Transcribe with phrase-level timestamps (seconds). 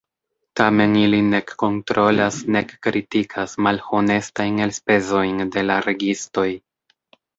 [0.59, 6.49] Tamen ili nek kontrolas nek kritikas malhonestajn elspezojn de la registoj.